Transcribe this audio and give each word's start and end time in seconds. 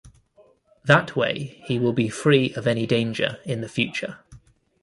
That 0.83 1.15
way 1.15 1.61
he 1.67 1.77
will 1.77 1.93
be 1.93 2.09
free 2.09 2.55
of 2.55 2.65
any 2.65 2.87
danger 2.87 3.37
in 3.45 3.61
the 3.61 3.69
future. 3.69 4.17